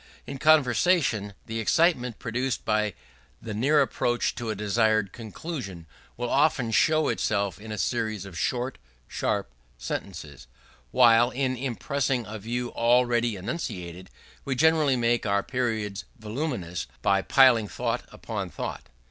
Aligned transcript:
In 0.25 0.39
conversation, 0.39 1.35
the 1.45 1.59
excitement 1.59 2.17
produced 2.17 2.65
by 2.65 2.95
the 3.39 3.53
near 3.53 3.83
approach 3.83 4.33
to 4.33 4.49
a 4.49 4.55
desired 4.55 5.13
conclusion, 5.13 5.85
will 6.17 6.31
often 6.31 6.71
show 6.71 7.07
itself 7.09 7.59
in 7.61 7.71
a 7.71 7.77
series 7.77 8.25
of 8.25 8.35
short, 8.35 8.79
sharp 9.07 9.51
sentences; 9.77 10.47
while, 10.89 11.29
in 11.29 11.55
impressing 11.55 12.25
a 12.25 12.39
view 12.39 12.69
already 12.69 13.35
enunciated, 13.35 14.09
we 14.43 14.55
generally 14.55 14.95
make 14.95 15.27
our 15.27 15.43
periods 15.43 16.05
voluminous 16.17 16.87
by 17.03 17.21
piling 17.21 17.67
thought 17.67 18.03
upon 18.11 18.49
thought. 18.49 18.89